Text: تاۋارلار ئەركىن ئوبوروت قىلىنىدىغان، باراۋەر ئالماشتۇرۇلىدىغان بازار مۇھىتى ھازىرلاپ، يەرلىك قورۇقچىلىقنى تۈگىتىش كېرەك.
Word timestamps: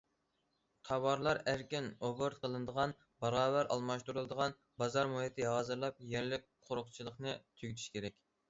تاۋارلار 0.87 1.39
ئەركىن 1.51 1.89
ئوبوروت 2.07 2.39
قىلىنىدىغان، 2.45 2.95
باراۋەر 3.25 3.69
ئالماشتۇرۇلىدىغان 3.75 4.57
بازار 4.85 5.13
مۇھىتى 5.15 5.49
ھازىرلاپ، 5.53 6.03
يەرلىك 6.15 6.49
قورۇقچىلىقنى 6.69 7.39
تۈگىتىش 7.47 7.89
كېرەك. 7.97 8.23